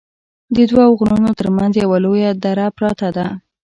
ددوو 0.55 0.97
غرونو 0.99 1.31
تر 1.39 1.47
منځ 1.57 1.73
یوه 1.83 1.97
لویه 2.05 2.31
دره 2.43 2.65
پراته 2.77 3.09
ده 3.15 3.27